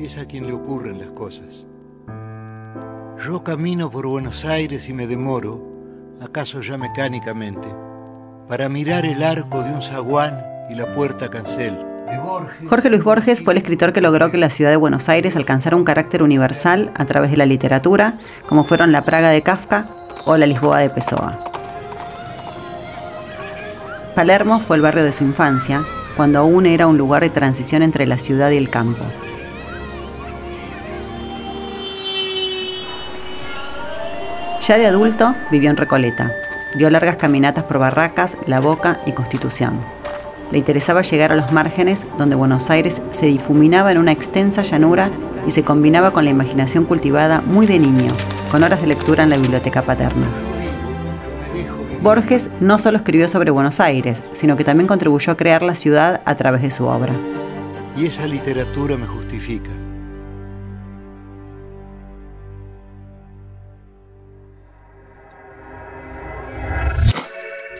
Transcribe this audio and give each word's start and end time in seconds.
Es 0.00 0.18
a 0.18 0.26
quien 0.26 0.46
le 0.46 0.52
ocurren 0.52 0.98
las 0.98 1.12
cosas. 1.12 1.66
Yo 3.24 3.44
camino 3.44 3.90
por 3.90 4.06
Buenos 4.06 4.44
Aires 4.44 4.88
y 4.88 4.92
me 4.92 5.06
demoro, 5.06 5.62
acaso 6.20 6.60
ya 6.60 6.76
mecánicamente, 6.76 7.68
para 8.48 8.68
mirar 8.68 9.04
el 9.06 9.22
arco 9.22 9.62
de 9.62 9.70
un 9.70 9.82
zaguán 9.82 10.42
y 10.70 10.74
la 10.74 10.92
puerta 10.92 11.28
cancel. 11.28 11.78
Jorge 12.68 12.90
Luis 12.90 13.04
Borges 13.04 13.42
fue 13.42 13.54
el 13.54 13.58
escritor 13.58 13.92
que 13.92 14.00
logró 14.00 14.30
que 14.30 14.38
la 14.38 14.50
ciudad 14.50 14.70
de 14.70 14.76
Buenos 14.76 15.08
Aires 15.08 15.36
alcanzara 15.36 15.76
un 15.76 15.84
carácter 15.84 16.22
universal 16.22 16.90
a 16.94 17.04
través 17.04 17.30
de 17.30 17.36
la 17.36 17.46
literatura, 17.46 18.18
como 18.48 18.64
fueron 18.64 18.92
la 18.92 19.04
Praga 19.04 19.30
de 19.30 19.42
Kafka 19.42 19.86
o 20.24 20.36
la 20.36 20.46
Lisboa 20.46 20.80
de 20.80 20.90
Pessoa. 20.90 21.38
Palermo 24.14 24.60
fue 24.60 24.76
el 24.76 24.82
barrio 24.82 25.04
de 25.04 25.12
su 25.12 25.24
infancia, 25.24 25.84
cuando 26.16 26.40
aún 26.40 26.66
era 26.66 26.86
un 26.86 26.98
lugar 26.98 27.22
de 27.22 27.30
transición 27.30 27.82
entre 27.82 28.06
la 28.06 28.18
ciudad 28.18 28.50
y 28.50 28.56
el 28.56 28.70
campo. 28.70 29.04
Ya 34.66 34.78
de 34.78 34.86
adulto 34.86 35.34
vivió 35.50 35.70
en 35.70 35.76
Recoleta. 35.76 36.30
Dio 36.76 36.88
largas 36.88 37.16
caminatas 37.16 37.64
por 37.64 37.78
Barracas, 37.78 38.36
La 38.46 38.60
Boca 38.60 39.00
y 39.06 39.12
Constitución. 39.12 39.80
Le 40.52 40.58
interesaba 40.58 41.02
llegar 41.02 41.32
a 41.32 41.36
los 41.36 41.50
márgenes 41.50 42.06
donde 42.16 42.36
Buenos 42.36 42.70
Aires 42.70 43.02
se 43.10 43.26
difuminaba 43.26 43.90
en 43.90 43.98
una 43.98 44.12
extensa 44.12 44.62
llanura 44.62 45.10
y 45.46 45.50
se 45.50 45.64
combinaba 45.64 46.12
con 46.12 46.24
la 46.24 46.30
imaginación 46.30 46.84
cultivada 46.84 47.40
muy 47.40 47.66
de 47.66 47.80
niño, 47.80 48.12
con 48.50 48.62
horas 48.62 48.80
de 48.80 48.86
lectura 48.86 49.24
en 49.24 49.30
la 49.30 49.36
biblioteca 49.36 49.82
paterna. 49.82 50.51
Borges 52.02 52.50
no 52.60 52.80
solo 52.80 52.96
escribió 52.96 53.28
sobre 53.28 53.52
Buenos 53.52 53.78
Aires, 53.78 54.24
sino 54.32 54.56
que 54.56 54.64
también 54.64 54.88
contribuyó 54.88 55.32
a 55.32 55.36
crear 55.36 55.62
la 55.62 55.76
ciudad 55.76 56.20
a 56.24 56.34
través 56.34 56.62
de 56.62 56.72
su 56.72 56.86
obra. 56.86 57.14
Y 57.96 58.06
esa 58.06 58.26
literatura 58.26 58.96
me 58.96 59.06
justifica. 59.06 59.70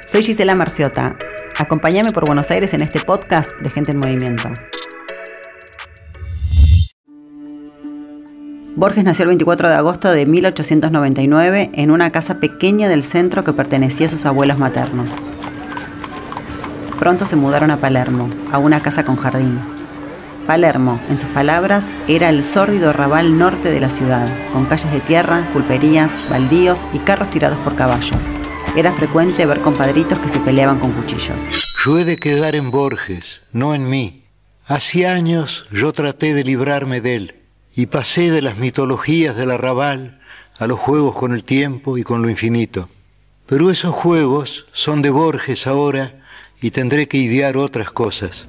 Soy 0.06 0.22
Gisela 0.22 0.54
Marciota. 0.54 1.16
Acompáñame 1.58 2.12
por 2.12 2.24
Buenos 2.24 2.48
Aires 2.52 2.72
en 2.74 2.82
este 2.82 3.00
podcast 3.00 3.50
de 3.60 3.70
Gente 3.70 3.90
en 3.90 3.98
Movimiento. 3.98 4.52
Borges 8.82 9.04
nació 9.04 9.22
el 9.22 9.28
24 9.28 9.68
de 9.68 9.76
agosto 9.76 10.10
de 10.10 10.26
1899 10.26 11.70
en 11.72 11.92
una 11.92 12.10
casa 12.10 12.40
pequeña 12.40 12.88
del 12.88 13.04
centro 13.04 13.44
que 13.44 13.52
pertenecía 13.52 14.06
a 14.06 14.10
sus 14.10 14.26
abuelos 14.26 14.58
maternos. 14.58 15.14
Pronto 16.98 17.24
se 17.24 17.36
mudaron 17.36 17.70
a 17.70 17.76
Palermo, 17.76 18.28
a 18.50 18.58
una 18.58 18.82
casa 18.82 19.04
con 19.04 19.14
jardín. 19.14 19.60
Palermo, 20.48 21.00
en 21.08 21.16
sus 21.16 21.28
palabras, 21.28 21.86
era 22.08 22.28
el 22.28 22.42
sórdido 22.42 22.90
arrabal 22.90 23.38
norte 23.38 23.70
de 23.70 23.78
la 23.78 23.88
ciudad, 23.88 24.26
con 24.52 24.66
calles 24.66 24.90
de 24.90 24.98
tierra, 24.98 25.48
pulperías, 25.52 26.28
baldíos 26.28 26.84
y 26.92 26.98
carros 26.98 27.30
tirados 27.30 27.58
por 27.58 27.76
caballos, 27.76 28.18
era 28.74 28.92
frecuente 28.92 29.46
ver 29.46 29.60
compadritos 29.60 30.18
que 30.18 30.28
se 30.28 30.40
peleaban 30.40 30.80
con 30.80 30.90
cuchillos. 30.90 31.70
Yo 31.84 32.00
he 32.00 32.04
de 32.04 32.16
quedar 32.16 32.56
en 32.56 32.72
Borges, 32.72 33.42
no 33.52 33.76
en 33.76 33.88
mí. 33.88 34.24
Hace 34.66 35.06
años 35.06 35.66
yo 35.70 35.92
traté 35.92 36.34
de 36.34 36.42
librarme 36.42 37.00
de 37.00 37.14
él 37.14 37.41
y 37.74 37.86
pasé 37.86 38.30
de 38.30 38.42
las 38.42 38.58
mitologías 38.58 39.36
del 39.36 39.50
arrabal 39.50 40.20
a 40.58 40.66
los 40.66 40.78
juegos 40.78 41.16
con 41.16 41.32
el 41.32 41.44
tiempo 41.44 41.98
y 41.98 42.02
con 42.02 42.22
lo 42.22 42.30
infinito. 42.30 42.88
Pero 43.46 43.70
esos 43.70 43.94
juegos 43.94 44.66
son 44.72 45.02
de 45.02 45.10
Borges 45.10 45.66
ahora 45.66 46.14
y 46.60 46.70
tendré 46.70 47.08
que 47.08 47.18
idear 47.18 47.56
otras 47.56 47.90
cosas. 47.90 48.46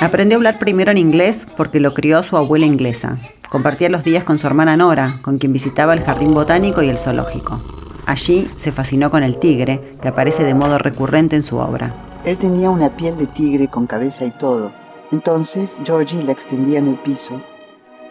Aprendió 0.00 0.36
a 0.36 0.38
hablar 0.38 0.58
primero 0.58 0.90
en 0.90 0.98
inglés 0.98 1.46
porque 1.56 1.78
lo 1.78 1.92
crió 1.92 2.22
su 2.22 2.36
abuela 2.36 2.64
inglesa. 2.64 3.18
Compartía 3.50 3.90
los 3.90 4.02
días 4.02 4.24
con 4.24 4.38
su 4.38 4.46
hermana 4.46 4.76
Nora, 4.76 5.20
con 5.22 5.38
quien 5.38 5.52
visitaba 5.52 5.92
el 5.92 6.02
jardín 6.02 6.32
botánico 6.32 6.82
y 6.82 6.88
el 6.88 6.98
zoológico. 6.98 7.60
Allí 8.06 8.50
se 8.56 8.72
fascinó 8.72 9.10
con 9.10 9.22
el 9.22 9.38
tigre, 9.38 9.82
que 10.00 10.08
aparece 10.08 10.42
de 10.42 10.54
modo 10.54 10.78
recurrente 10.78 11.36
en 11.36 11.42
su 11.42 11.58
obra. 11.58 11.92
Él 12.24 12.38
tenía 12.38 12.70
una 12.70 12.96
piel 12.96 13.18
de 13.18 13.26
tigre 13.26 13.68
con 13.68 13.86
cabeza 13.86 14.24
y 14.24 14.30
todo. 14.30 14.72
Entonces 15.12 15.76
Georgie 15.84 16.22
la 16.22 16.32
extendía 16.32 16.78
en 16.78 16.88
el 16.88 16.96
piso, 16.96 17.40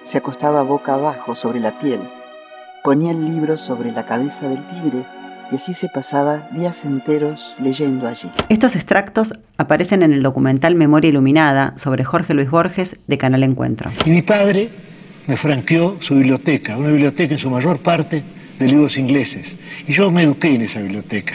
se 0.03 0.17
acostaba 0.17 0.61
boca 0.61 0.94
abajo 0.94 1.35
sobre 1.35 1.59
la 1.59 1.72
piel, 1.79 2.00
ponía 2.83 3.11
el 3.11 3.25
libro 3.25 3.57
sobre 3.57 3.91
la 3.91 4.06
cabeza 4.06 4.47
del 4.47 4.63
tigre 4.67 5.03
y 5.51 5.55
así 5.55 5.73
se 5.73 5.89
pasaba 5.89 6.47
días 6.51 6.85
enteros 6.85 7.55
leyendo 7.59 8.07
allí. 8.07 8.29
Estos 8.50 8.75
extractos 8.75 9.34
aparecen 9.57 10.03
en 10.03 10.13
el 10.13 10.23
documental 10.23 10.75
Memoria 10.75 11.09
Iluminada 11.09 11.73
sobre 11.78 12.03
Jorge 12.03 12.34
Luis 12.34 12.50
Borges 12.50 13.00
de 13.07 13.17
Canal 13.17 13.44
Encuentro. 13.44 13.91
Y 14.05 14.09
mi 14.09 14.22
padre 14.22 14.69
me 15.28 15.38
franqueó 15.38 15.97
su 16.07 16.16
biblioteca, 16.16 16.78
una 16.78 16.89
biblioteca 16.89 17.34
en 17.34 17.39
su 17.39 17.50
mayor 17.50 17.81
parte 17.84 18.23
de 18.59 18.66
libros 18.66 18.95
ingleses. 18.97 19.45
Y 19.88 19.94
yo 19.94 20.09
me 20.11 20.23
eduqué 20.23 20.55
en 20.55 20.61
esa 20.61 20.79
biblioteca. 20.79 21.34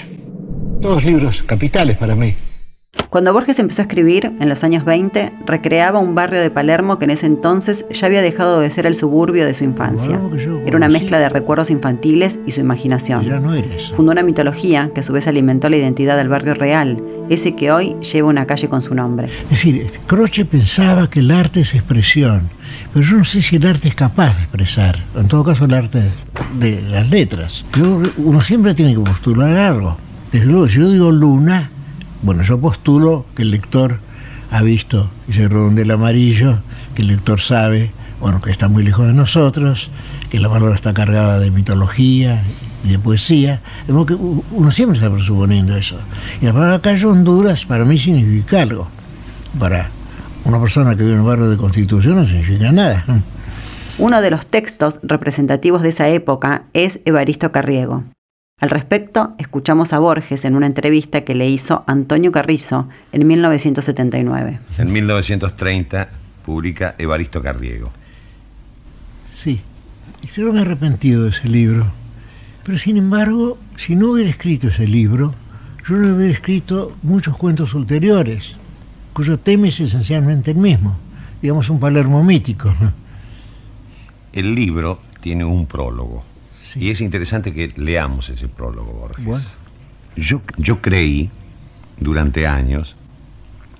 Todos 0.81 1.05
libros 1.05 1.43
capitales 1.43 1.99
para 1.99 2.15
mí. 2.15 2.33
Cuando 3.11 3.33
Borges 3.33 3.59
empezó 3.59 3.83
a 3.83 3.87
escribir, 3.87 4.31
en 4.39 4.49
los 4.49 4.63
años 4.63 4.85
20, 4.85 5.33
recreaba 5.45 5.99
un 5.99 6.15
barrio 6.15 6.41
de 6.41 6.49
Palermo 6.49 7.01
que 7.01 7.07
en 7.07 7.11
ese 7.11 7.27
entonces 7.27 7.85
ya 7.91 8.07
había 8.07 8.23
dejado 8.23 8.61
de 8.61 8.71
ser 8.71 8.87
el 8.87 8.95
suburbio 8.95 9.45
de 9.47 9.53
su 9.53 9.65
infancia. 9.65 10.21
Era 10.65 10.77
una 10.77 10.89
mezcla 10.89 11.19
de 11.19 11.29
recuerdos 11.29 11.71
infantiles 11.71 12.39
y 12.47 12.53
su 12.53 12.61
imaginación. 12.61 13.27
Fundó 13.97 14.13
una 14.13 14.23
mitología 14.23 14.93
que 14.95 15.01
a 15.01 15.03
su 15.03 15.13
vez 15.13 15.27
alimentó 15.27 15.69
la 15.69 15.77
identidad 15.77 16.17
del 16.17 16.29
barrio 16.29 16.55
real, 16.55 17.03
ese 17.29 17.57
que 17.57 17.73
hoy 17.73 17.97
lleva 18.01 18.29
una 18.29 18.47
calle 18.47 18.69
con 18.69 18.81
su 18.81 18.95
nombre. 18.95 19.29
Es 19.45 19.51
decir, 19.51 19.91
Croce 20.07 20.45
pensaba 20.45 21.11
que 21.11 21.19
el 21.19 21.33
arte 21.33 21.63
es 21.63 21.75
expresión, 21.75 22.49
pero 22.95 23.05
yo 23.05 23.17
no 23.17 23.25
sé 23.25 23.43
si 23.43 23.57
el 23.57 23.67
arte 23.67 23.89
es 23.89 23.97
capaz 23.97 24.37
de 24.37 24.43
expresar, 24.43 25.03
en 25.17 25.27
todo 25.27 25.43
caso 25.43 25.65
el 25.65 25.75
arte 25.75 26.01
de 26.61 26.81
las 26.83 27.11
letras. 27.11 27.65
uno 28.19 28.41
siempre 28.41 28.73
tiene 28.73 28.95
que 28.95 29.01
postular 29.01 29.57
algo. 29.57 29.97
Desde 30.31 30.47
luego, 30.47 30.69
si 30.69 30.79
yo 30.79 30.93
digo 30.93 31.11
luna, 31.11 31.73
bueno, 32.23 32.43
yo 32.43 32.61
postulo 32.61 33.27
que 33.35 33.43
el 33.43 33.51
lector 33.51 34.01
ha 34.51 34.63
visto 34.63 35.11
ese 35.29 35.49
redondel 35.49 35.91
amarillo, 35.91 36.59
que 36.95 37.03
el 37.03 37.09
lector 37.09 37.41
sabe, 37.41 37.93
bueno, 38.21 38.41
que 38.41 38.51
está 38.51 38.69
muy 38.69 38.83
lejos 38.83 39.07
de 39.07 39.15
nosotros, 39.15 39.91
que 40.29 40.39
la 40.39 40.49
palabra 40.49 40.75
está 40.75 40.93
cargada 40.93 41.39
de 41.39 41.51
mitología 41.51 42.43
y 42.85 42.89
de 42.91 42.99
poesía. 42.99 43.61
uno 43.89 44.71
siempre 44.71 44.99
está 44.99 45.11
presuponiendo 45.11 45.77
eso. 45.77 45.97
Y 46.41 46.47
la 46.47 46.53
palabra 46.53 46.81
calle 46.81 47.07
Honduras 47.07 47.65
para 47.65 47.85
mí 47.85 47.99
significa 47.99 48.63
algo. 48.63 48.89
Para 49.59 49.91
una 50.45 50.61
persona 50.61 50.95
que 50.95 51.03
vive 51.03 51.15
en 51.15 51.21
un 51.21 51.27
barrio 51.27 51.49
de 51.49 51.57
Constitución 51.57 52.17
no 52.17 52.27
significa 52.27 52.71
nada. 52.73 53.05
Uno 53.99 54.21
de 54.21 54.31
los 54.31 54.47
textos 54.47 55.01
representativos 55.03 55.83
de 55.83 55.91
esa 55.91 56.09
época 56.09 56.65
es 56.73 57.01
Evaristo 57.05 57.53
Carriego. 57.53 58.05
Al 58.61 58.69
respecto, 58.69 59.33
escuchamos 59.39 59.95
a 59.95 59.99
Borges 60.01 60.45
en 60.45 60.55
una 60.55 60.67
entrevista 60.67 61.23
que 61.23 61.35
le 61.35 61.49
hizo 61.49 61.83
Antonio 61.87 62.31
Carrizo 62.31 62.91
en 63.11 63.27
1979. 63.27 64.61
En 64.77 64.93
1930 64.93 66.11
publica 66.45 66.95
Evaristo 66.99 67.43
Carriego. 67.43 67.91
Sí, 69.35 69.63
yo 70.37 70.53
me 70.53 70.59
he 70.59 70.63
arrepentido 70.63 71.25
de 71.25 71.31
ese 71.31 71.49
libro. 71.49 71.87
Pero 72.63 72.77
sin 72.77 72.99
embargo, 72.99 73.57
si 73.77 73.97
no 73.97 74.11
hubiera 74.11 74.29
escrito 74.29 74.69
ese 74.69 74.87
libro, 74.87 75.35
yo 75.89 75.97
no 75.97 76.15
hubiera 76.15 76.35
escrito 76.35 76.95
muchos 77.03 77.39
cuentos 77.39 77.73
ulteriores, 77.73 78.57
cuyo 79.15 79.39
tema 79.39 79.69
es 79.69 79.81
esencialmente 79.81 80.51
el 80.51 80.59
mismo, 80.59 80.99
digamos 81.41 81.71
un 81.71 81.81
Palermo 81.81 82.23
mítico. 82.23 82.75
El 84.35 84.55
libro 84.55 85.01
tiene 85.23 85.47
un 85.47 85.65
prólogo 85.65 86.30
y 86.77 86.91
es 86.91 87.01
interesante 87.01 87.53
que 87.53 87.73
leamos 87.77 88.29
ese 88.29 88.49
prólogo, 88.49 88.93
Borges. 88.93 89.47
Yo, 90.17 90.43
yo 90.57 90.81
creí, 90.81 91.31
durante 91.99 92.47
años, 92.47 92.97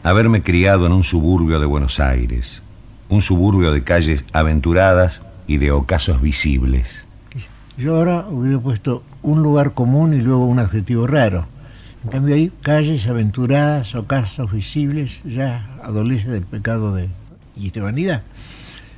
haberme 0.03 0.43
criado 0.43 0.87
en 0.87 0.93
un 0.93 1.05
suburbio 1.05 1.61
de 1.61 1.67
Buenos 1.67 2.01
Aires, 2.01 2.63
un 3.09 3.23
suburbio 3.23 3.73
de 3.73 3.83
calles 3.83 4.25
aventuradas 4.33 5.21
y 5.47 5.59
de 5.59 5.73
ocasos 5.73 6.21
visibles. 6.21 7.05
Yo 7.77 7.97
ahora 7.97 8.27
hubiera 8.29 8.59
puesto 8.59 9.03
un 9.23 9.43
lugar 9.43 9.75
común 9.75 10.15
y 10.15 10.19
luego 10.19 10.47
un 10.47 10.59
adjetivo 10.59 11.07
raro. 11.07 11.47
En 12.05 12.11
cambio 12.11 12.35
ahí, 12.35 12.53
calles 12.63 13.07
aventuradas, 13.07 13.95
ocasos 13.95 14.53
visibles, 14.53 15.21
ya 15.25 15.69
adolece 15.83 16.31
del 16.31 16.45
pecado 16.45 16.95
de... 16.95 17.09
y 17.57 17.71
de 17.71 17.81
vanidad. 17.81 18.23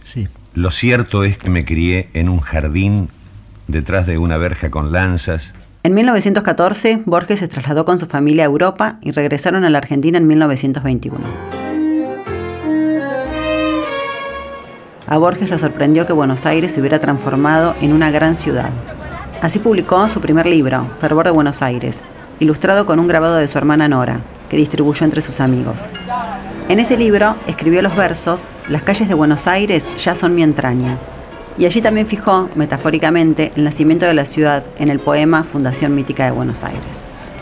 Sí. 0.04 0.28
Lo 0.54 0.70
cierto 0.70 1.24
es 1.24 1.38
que 1.38 1.48
me 1.48 1.64
crié 1.64 2.10
en 2.12 2.28
un 2.28 2.40
jardín 2.40 3.08
detrás 3.68 4.06
de 4.06 4.18
una 4.18 4.36
verja 4.36 4.70
con 4.70 4.92
lanzas. 4.92 5.52
En 5.84 5.94
1914, 5.94 7.02
Borges 7.06 7.40
se 7.40 7.48
trasladó 7.48 7.84
con 7.84 7.98
su 7.98 8.06
familia 8.06 8.44
a 8.44 8.46
Europa 8.46 8.98
y 9.00 9.10
regresaron 9.10 9.64
a 9.64 9.70
la 9.70 9.78
Argentina 9.78 10.18
en 10.18 10.26
1921. 10.26 11.26
A 15.08 15.18
Borges 15.18 15.50
lo 15.50 15.58
sorprendió 15.58 16.06
que 16.06 16.12
Buenos 16.12 16.46
Aires 16.46 16.72
se 16.72 16.80
hubiera 16.80 17.00
transformado 17.00 17.74
en 17.80 17.92
una 17.92 18.10
gran 18.10 18.36
ciudad. 18.36 18.70
Así 19.42 19.58
publicó 19.58 20.08
su 20.08 20.20
primer 20.20 20.46
libro, 20.46 20.88
Fervor 21.00 21.24
de 21.26 21.32
Buenos 21.32 21.62
Aires, 21.62 22.00
ilustrado 22.38 22.86
con 22.86 23.00
un 23.00 23.08
grabado 23.08 23.36
de 23.36 23.48
su 23.48 23.58
hermana 23.58 23.88
Nora, 23.88 24.20
que 24.48 24.56
distribuyó 24.56 25.04
entre 25.04 25.20
sus 25.20 25.40
amigos. 25.40 25.88
En 26.68 26.78
ese 26.78 26.96
libro 26.96 27.36
escribió 27.46 27.82
los 27.82 27.96
versos 27.96 28.46
Las 28.68 28.82
calles 28.82 29.08
de 29.08 29.14
Buenos 29.14 29.46
Aires 29.48 29.88
ya 29.98 30.14
son 30.14 30.34
mi 30.34 30.42
entraña. 30.42 30.96
Y 31.58 31.66
allí 31.66 31.80
también 31.82 32.06
fijó, 32.06 32.48
metafóricamente, 32.54 33.52
el 33.56 33.64
nacimiento 33.64 34.06
de 34.06 34.14
la 34.14 34.24
ciudad 34.24 34.64
en 34.78 34.88
el 34.88 34.98
poema 35.00 35.44
Fundación 35.44 35.94
Mítica 35.94 36.24
de 36.24 36.30
Buenos 36.30 36.64
Aires. 36.64 36.80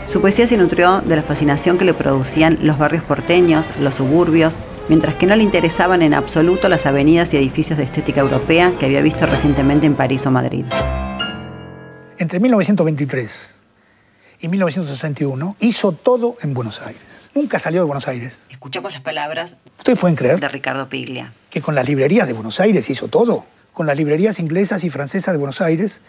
Su 0.05 0.19
poesía 0.19 0.45
se 0.47 0.57
nutrió 0.57 0.99
de 1.01 1.15
la 1.15 1.23
fascinación 1.23 1.77
que 1.77 1.85
le 1.85 1.93
producían 1.93 2.59
los 2.61 2.77
barrios 2.77 3.03
porteños, 3.03 3.69
los 3.79 3.95
suburbios, 3.95 4.59
mientras 4.89 5.15
que 5.15 5.25
no 5.25 5.35
le 5.37 5.43
interesaban 5.43 6.01
en 6.01 6.13
absoluto 6.13 6.67
las 6.67 6.85
avenidas 6.85 7.33
y 7.33 7.37
edificios 7.37 7.77
de 7.77 7.85
estética 7.85 8.19
europea 8.19 8.73
que 8.77 8.87
había 8.87 9.01
visto 9.01 9.25
recientemente 9.25 9.85
en 9.85 9.95
París 9.95 10.25
o 10.25 10.31
Madrid. 10.31 10.65
Entre 12.17 12.39
1923 12.41 13.59
y 14.41 14.47
1961 14.49 15.55
hizo 15.61 15.93
todo 15.93 16.35
en 16.41 16.53
Buenos 16.53 16.81
Aires. 16.81 17.29
Nunca 17.33 17.57
salió 17.59 17.79
de 17.81 17.85
Buenos 17.85 18.07
Aires. 18.09 18.37
Escuchamos 18.49 18.91
las 18.91 19.01
palabras 19.01 19.53
¿Ustedes 19.77 19.97
pueden 19.97 20.17
creer 20.17 20.39
de 20.39 20.49
Ricardo 20.49 20.89
Piglia. 20.89 21.33
que 21.49 21.61
con 21.61 21.73
las 21.73 21.87
librerías 21.87 22.27
de 22.27 22.33
Buenos 22.33 22.59
Aires 22.59 22.89
hizo 22.89 23.07
todo? 23.07 23.45
Con 23.73 23.87
las 23.87 23.95
librerías 23.95 24.39
inglesas 24.39 24.83
y 24.83 24.89
francesas 24.89 25.33
de 25.33 25.37
Buenos 25.37 25.61
Aires 25.61 26.01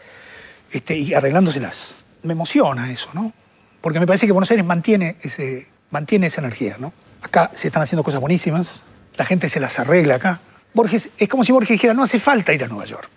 este, 0.72 0.96
y 0.96 1.14
arreglándoselas. 1.14 1.94
Me 2.22 2.32
emociona 2.32 2.90
eso, 2.90 3.08
¿no? 3.14 3.32
Porque 3.80 4.00
me 4.00 4.06
parece 4.06 4.26
que 4.26 4.32
Buenos 4.32 4.50
Aires 4.50 4.64
mantiene, 4.64 5.16
esa 5.20 6.40
energía, 6.40 6.76
¿no? 6.78 6.92
Acá 7.22 7.50
se 7.54 7.68
están 7.68 7.82
haciendo 7.82 8.02
cosas 8.02 8.20
buenísimas, 8.20 8.84
la 9.16 9.24
gente 9.24 9.48
se 9.48 9.60
las 9.60 9.78
arregla 9.78 10.16
acá. 10.16 10.40
Borges, 10.74 11.10
es 11.18 11.28
como 11.28 11.44
si 11.44 11.52
Borges 11.52 11.70
dijera, 11.70 11.94
no 11.94 12.02
hace 12.02 12.18
falta 12.18 12.52
ir 12.52 12.64
a 12.64 12.68
Nueva 12.68 12.84
York. 12.84 13.10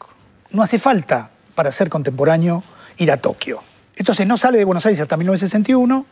No 0.51 0.62
hace 0.62 0.80
falta, 0.80 1.31
para 1.56 1.71
ser 1.71 1.89
contemporáneo, 1.89 2.63
ir 2.98 3.12
a 3.12 3.18
Tokio. 3.18 3.63
Entonces 3.95 4.27
no 4.27 4.38
sale 4.38 4.57
de 4.57 4.65
Buenos 4.65 4.86
Aires 4.86 5.00
hasta 5.00 5.18
1961 5.18 6.06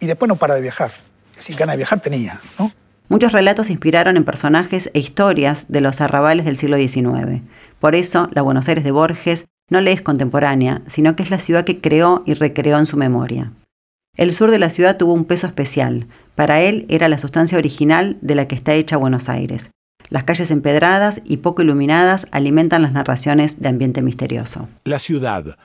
y 0.00 0.06
después 0.06 0.28
no 0.28 0.36
para 0.36 0.54
de 0.54 0.60
viajar. 0.60 0.92
Es 1.32 1.38
decir, 1.38 1.56
ganas 1.56 1.74
de 1.74 1.78
viajar 1.78 2.00
tenía, 2.00 2.40
¿no? 2.58 2.72
Muchos 3.08 3.32
relatos 3.32 3.66
se 3.66 3.72
inspiraron 3.72 4.16
en 4.16 4.24
personajes 4.24 4.90
e 4.94 4.98
historias 4.98 5.66
de 5.68 5.82
los 5.82 6.00
arrabales 6.00 6.46
del 6.46 6.56
siglo 6.56 6.76
XIX. 6.78 7.42
Por 7.84 7.94
eso, 7.94 8.30
la 8.32 8.40
Buenos 8.40 8.66
Aires 8.66 8.82
de 8.82 8.92
Borges 8.92 9.44
no 9.68 9.82
le 9.82 9.92
es 9.92 10.00
contemporánea, 10.00 10.80
sino 10.86 11.14
que 11.14 11.22
es 11.22 11.28
la 11.28 11.38
ciudad 11.38 11.66
que 11.66 11.82
creó 11.82 12.22
y 12.24 12.32
recreó 12.32 12.78
en 12.78 12.86
su 12.86 12.96
memoria. 12.96 13.52
El 14.16 14.32
sur 14.32 14.50
de 14.50 14.58
la 14.58 14.70
ciudad 14.70 14.96
tuvo 14.96 15.12
un 15.12 15.26
peso 15.26 15.46
especial. 15.46 16.06
Para 16.34 16.62
él 16.62 16.86
era 16.88 17.10
la 17.10 17.18
sustancia 17.18 17.58
original 17.58 18.16
de 18.22 18.36
la 18.36 18.48
que 18.48 18.54
está 18.54 18.72
hecha 18.72 18.96
Buenos 18.96 19.28
Aires. 19.28 19.68
Las 20.08 20.24
calles 20.24 20.50
empedradas 20.50 21.20
y 21.26 21.36
poco 21.36 21.60
iluminadas 21.60 22.26
alimentan 22.30 22.80
las 22.80 22.92
narraciones 22.92 23.60
de 23.60 23.68
ambiente 23.68 24.00
misterioso. 24.00 24.66
La 24.84 24.98
ciudad, 24.98 25.58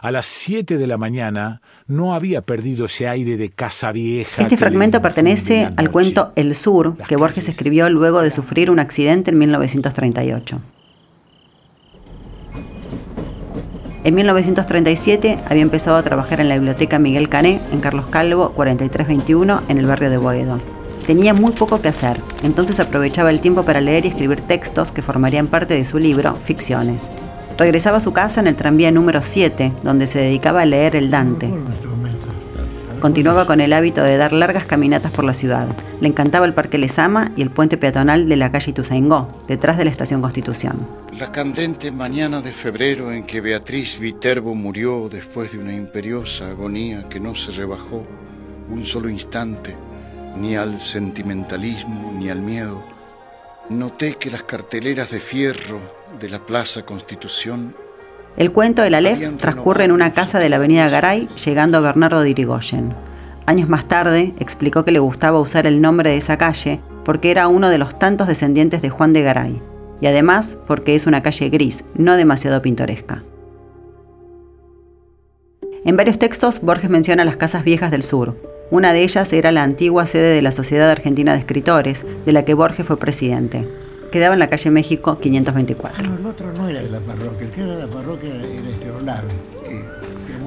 a 0.00 0.10
las 0.10 0.24
7 0.24 0.78
de 0.78 0.86
la 0.86 0.96
mañana, 0.96 1.60
no 1.86 2.14
había 2.14 2.40
perdido 2.40 2.86
ese 2.86 3.08
aire 3.08 3.36
de 3.36 3.50
casa 3.50 3.92
vieja. 3.92 4.40
Este 4.40 4.56
fragmento 4.56 5.02
pertenece 5.02 5.68
al 5.76 5.90
cuento 5.90 6.32
El 6.34 6.54
Sur, 6.54 6.96
que 6.96 7.16
Borges 7.16 7.46
escribió 7.46 7.90
luego 7.90 8.22
de 8.22 8.30
sufrir 8.30 8.70
un 8.70 8.78
accidente 8.78 9.32
en 9.32 9.38
1938. 9.38 10.62
En 14.08 14.14
1937 14.14 15.38
había 15.50 15.60
empezado 15.60 15.98
a 15.98 16.02
trabajar 16.02 16.40
en 16.40 16.48
la 16.48 16.54
biblioteca 16.54 16.98
Miguel 16.98 17.28
Cané, 17.28 17.60
en 17.70 17.80
Carlos 17.80 18.06
Calvo, 18.06 18.52
4321, 18.52 19.64
en 19.68 19.76
el 19.76 19.84
barrio 19.84 20.08
de 20.08 20.16
Boedo. 20.16 20.58
Tenía 21.06 21.34
muy 21.34 21.52
poco 21.52 21.82
que 21.82 21.88
hacer, 21.88 22.18
entonces 22.42 22.80
aprovechaba 22.80 23.28
el 23.28 23.42
tiempo 23.42 23.66
para 23.66 23.82
leer 23.82 24.06
y 24.06 24.08
escribir 24.08 24.40
textos 24.40 24.92
que 24.92 25.02
formarían 25.02 25.48
parte 25.48 25.74
de 25.74 25.84
su 25.84 25.98
libro, 25.98 26.36
Ficciones. 26.36 27.10
Regresaba 27.58 27.98
a 27.98 28.00
su 28.00 28.14
casa 28.14 28.40
en 28.40 28.46
el 28.46 28.56
tranvía 28.56 28.90
número 28.90 29.20
7, 29.20 29.74
donde 29.82 30.06
se 30.06 30.20
dedicaba 30.20 30.62
a 30.62 30.64
leer 30.64 30.96
el 30.96 31.10
Dante. 31.10 31.52
Continuaba 33.00 33.46
con 33.46 33.60
el 33.60 33.72
hábito 33.72 34.02
de 34.02 34.16
dar 34.16 34.32
largas 34.32 34.66
caminatas 34.66 35.12
por 35.12 35.24
la 35.24 35.32
ciudad. 35.32 35.68
Le 36.00 36.08
encantaba 36.08 36.46
el 36.46 36.54
Parque 36.54 36.78
Lesama 36.78 37.30
y 37.36 37.42
el 37.42 37.50
puente 37.50 37.76
peatonal 37.76 38.28
de 38.28 38.36
la 38.36 38.50
calle 38.50 38.72
Ituzaingó, 38.72 39.44
detrás 39.46 39.78
de 39.78 39.84
la 39.84 39.90
Estación 39.90 40.20
Constitución. 40.20 40.86
La 41.16 41.30
candente 41.30 41.92
mañana 41.92 42.40
de 42.40 42.50
febrero 42.50 43.12
en 43.12 43.24
que 43.24 43.40
Beatriz 43.40 44.00
Viterbo 44.00 44.54
murió 44.54 45.08
después 45.08 45.52
de 45.52 45.58
una 45.58 45.72
imperiosa 45.72 46.48
agonía 46.48 47.08
que 47.08 47.20
no 47.20 47.36
se 47.36 47.52
rebajó 47.52 48.04
un 48.68 48.84
solo 48.84 49.08
instante 49.08 49.76
ni 50.36 50.56
al 50.56 50.80
sentimentalismo 50.80 52.12
ni 52.18 52.30
al 52.30 52.40
miedo, 52.40 52.82
noté 53.70 54.14
que 54.14 54.30
las 54.30 54.42
carteleras 54.42 55.10
de 55.10 55.20
fierro 55.20 55.80
de 56.18 56.28
la 56.28 56.44
Plaza 56.44 56.82
Constitución 56.82 57.74
El 58.36 58.52
cuento 58.52 58.82
del 58.82 58.94
Aleph 58.94 59.38
transcurre 59.38 59.84
en 59.84 59.92
una 59.92 60.14
casa 60.14 60.38
de 60.38 60.48
la 60.48 60.56
avenida 60.56 60.88
Garay, 60.88 61.28
llegando 61.44 61.78
a 61.78 61.80
Bernardo 61.80 62.20
de 62.20 62.30
Irigoyen. 62.30 62.94
Años 63.46 63.68
más 63.68 63.86
tarde, 63.86 64.34
explicó 64.38 64.84
que 64.84 64.92
le 64.92 64.98
gustaba 64.98 65.40
usar 65.40 65.66
el 65.66 65.80
nombre 65.80 66.10
de 66.10 66.18
esa 66.18 66.36
calle 66.38 66.80
porque 67.04 67.30
era 67.30 67.48
uno 67.48 67.70
de 67.70 67.78
los 67.78 67.98
tantos 67.98 68.28
descendientes 68.28 68.82
de 68.82 68.90
Juan 68.90 69.14
de 69.14 69.22
Garay, 69.22 69.62
y 70.00 70.06
además 70.06 70.56
porque 70.66 70.94
es 70.94 71.06
una 71.06 71.22
calle 71.22 71.48
gris, 71.48 71.84
no 71.94 72.16
demasiado 72.16 72.60
pintoresca. 72.60 73.24
En 75.84 75.96
varios 75.96 76.18
textos, 76.18 76.60
Borges 76.60 76.90
menciona 76.90 77.24
las 77.24 77.38
casas 77.38 77.64
viejas 77.64 77.90
del 77.90 78.02
sur. 78.02 78.36
Una 78.70 78.92
de 78.92 79.02
ellas 79.02 79.32
era 79.32 79.52
la 79.52 79.62
antigua 79.62 80.04
sede 80.04 80.34
de 80.34 80.42
la 80.42 80.52
Sociedad 80.52 80.90
Argentina 80.90 81.32
de 81.32 81.38
Escritores, 81.38 82.04
de 82.26 82.32
la 82.32 82.44
que 82.44 82.52
Borges 82.52 82.86
fue 82.86 82.98
presidente. 82.98 83.66
Quedaba 84.10 84.34
en 84.34 84.40
la 84.40 84.48
calle 84.48 84.70
México 84.70 85.18
524. 85.18 86.06
No, 86.06 86.16
el 86.16 86.26
otro 86.26 86.52
no 86.52 86.68
era 86.68 86.80
de 86.80 86.88
la 86.88 87.00
parroquia, 87.00 87.46
el 87.46 87.50
que 87.50 87.60
era 87.60 87.76
de 87.76 87.86
la 87.86 87.88
parroquia 87.88 88.34
era 88.34 88.68
este 88.70 88.90
Olave. 88.90 89.28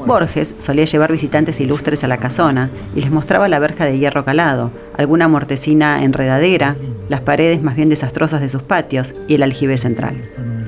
Borges 0.05 0.55
solía 0.57 0.85
llevar 0.85 1.11
visitantes 1.11 1.59
ilustres 1.59 2.03
a 2.03 2.07
la 2.07 2.17
casona 2.17 2.69
y 2.95 3.01
les 3.01 3.11
mostraba 3.11 3.47
la 3.47 3.59
verja 3.59 3.85
de 3.85 3.99
hierro 3.99 4.25
calado, 4.25 4.71
alguna 4.97 5.27
mortecina 5.27 6.03
enredadera, 6.03 6.75
las 7.07 7.21
paredes 7.21 7.61
más 7.61 7.75
bien 7.75 7.89
desastrosas 7.89 8.41
de 8.41 8.49
sus 8.49 8.63
patios 8.63 9.13
y 9.27 9.35
el 9.35 9.43
aljibe 9.43 9.77
central. 9.77 10.15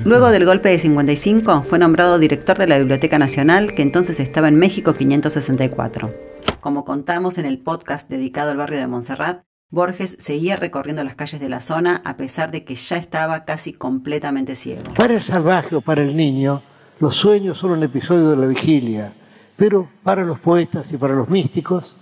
Luego 0.05 0.29
del 0.29 0.45
golpe 0.45 0.69
de 0.69 0.79
55 0.79 1.63
fue 1.63 1.79
nombrado 1.79 2.19
director 2.19 2.57
de 2.57 2.67
la 2.67 2.77
Biblioteca 2.77 3.17
Nacional 3.17 3.73
que 3.73 3.81
entonces 3.81 4.19
estaba 4.19 4.49
en 4.49 4.57
México 4.57 4.93
564. 4.93 6.13
Como 6.59 6.85
contamos 6.85 7.37
en 7.37 7.45
el 7.45 7.59
podcast 7.59 8.09
dedicado 8.09 8.51
al 8.51 8.57
barrio 8.57 8.79
de 8.79 8.87
Montserrat, 8.87 9.43
Borges 9.73 10.15
seguía 10.19 10.55
recorriendo 10.55 11.03
las 11.03 11.15
calles 11.15 11.41
de 11.41 11.49
la 11.49 11.59
zona 11.59 12.03
a 12.05 12.15
pesar 12.15 12.51
de 12.51 12.63
que 12.63 12.75
ya 12.75 12.97
estaba 12.97 13.43
casi 13.43 13.73
completamente 13.73 14.55
ciego. 14.55 14.83
Para 14.95 15.15
el 15.15 15.23
salvaje 15.23 15.75
o 15.75 15.81
para 15.81 16.03
el 16.03 16.15
niño, 16.15 16.61
los 16.99 17.15
sueños 17.15 17.57
son 17.57 17.71
un 17.71 17.81
episodio 17.81 18.29
de 18.29 18.37
la 18.37 18.45
vigilia, 18.45 19.13
pero 19.57 19.89
para 20.03 20.23
los 20.25 20.39
poetas 20.39 20.93
y 20.93 20.97
para 20.97 21.15
los 21.15 21.27
místicos 21.27 21.95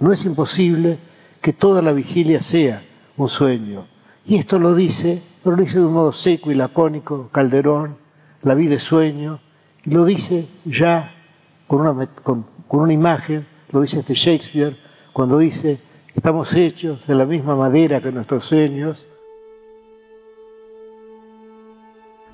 no 0.00 0.10
es 0.10 0.24
imposible 0.24 0.96
que 1.42 1.52
toda 1.52 1.82
la 1.82 1.92
vigilia 1.92 2.40
sea 2.40 2.82
un 3.18 3.28
sueño. 3.28 3.86
Y 4.24 4.36
esto 4.36 4.58
lo 4.58 4.74
dice, 4.74 5.20
pero 5.44 5.54
lo 5.54 5.64
dice 5.64 5.80
de 5.80 5.84
un 5.84 5.92
modo 5.92 6.14
seco 6.14 6.50
y 6.50 6.54
lacónico 6.54 7.28
Calderón, 7.30 7.98
la 8.40 8.54
vida 8.54 8.76
es 8.76 8.84
sueño, 8.84 9.40
y 9.84 9.90
lo 9.90 10.06
dice 10.06 10.46
ya 10.64 11.12
con 11.66 11.86
una, 11.86 12.06
con, 12.06 12.46
con 12.66 12.80
una 12.80 12.94
imagen, 12.94 13.46
lo 13.70 13.82
dice 13.82 14.00
este 14.00 14.14
Shakespeare, 14.14 14.78
cuando 15.12 15.36
dice, 15.36 15.78
estamos 16.18 16.52
hechos 16.52 16.98
de 17.06 17.14
la 17.14 17.24
misma 17.24 17.54
madera 17.54 18.00
que 18.00 18.10
nuestros 18.10 18.44
sueños, 18.44 18.98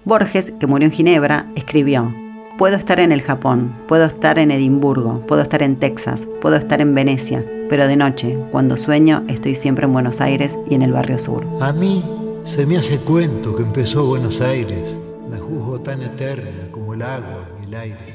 Borges, 0.06 0.52
que 0.58 0.66
murió 0.66 0.86
en 0.86 0.92
Ginebra, 0.92 1.46
escribió, 1.54 2.12
Puedo 2.56 2.76
estar 2.76 3.00
en 3.00 3.10
el 3.10 3.20
Japón, 3.20 3.74
puedo 3.88 4.04
estar 4.04 4.38
en 4.38 4.50
Edimburgo, 4.50 5.20
puedo 5.26 5.42
estar 5.42 5.62
en 5.62 5.76
Texas, 5.76 6.26
puedo 6.40 6.56
estar 6.56 6.80
en 6.80 6.94
Venecia, 6.94 7.44
pero 7.68 7.86
de 7.86 7.96
noche, 7.96 8.38
cuando 8.52 8.76
sueño, 8.76 9.24
estoy 9.28 9.54
siempre 9.54 9.86
en 9.86 9.92
Buenos 9.92 10.20
Aires 10.20 10.56
y 10.70 10.74
en 10.74 10.82
el 10.82 10.92
barrio 10.92 11.18
sur. 11.18 11.44
A 11.60 11.72
mí 11.72 12.02
se 12.44 12.64
me 12.64 12.76
hace 12.76 12.98
cuento 12.98 13.56
que 13.56 13.64
empezó 13.64 14.06
Buenos 14.06 14.40
Aires, 14.40 14.96
la 15.30 15.38
juzgo 15.38 15.80
tan 15.80 16.00
eterna 16.02 16.68
como 16.70 16.94
el 16.94 17.02
agua 17.02 17.48
y 17.62 17.66
el 17.66 17.74
aire. 17.74 18.13